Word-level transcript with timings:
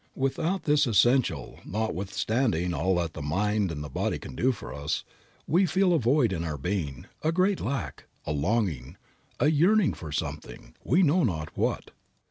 Without 0.15 0.63
this 0.63 0.87
essential, 0.87 1.59
notwithstanding 1.63 2.73
all 2.73 2.95
that 2.95 3.13
the 3.13 3.21
mind 3.21 3.71
and 3.71 3.83
the 3.83 3.87
body 3.89 4.17
can 4.17 4.33
do 4.35 4.51
for 4.51 4.73
us, 4.73 5.03
we 5.45 5.67
feel 5.67 5.93
a 5.93 5.99
void 5.99 6.33
in 6.33 6.43
our 6.43 6.57
being, 6.57 7.05
a 7.21 7.31
great 7.31 7.59
lack, 7.61 8.05
a 8.25 8.31
longing, 8.31 8.97
a 9.39 9.51
yearning 9.51 9.93
for 9.93 10.11
something, 10.11 10.73
we 10.83 11.03
know 11.03 11.23
not 11.23 11.55
what. 11.55 11.91